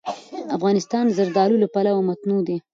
[0.57, 2.57] افغانستان د زردالو له پلوه متنوع دی.